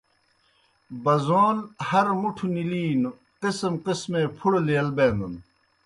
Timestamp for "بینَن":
4.95-5.35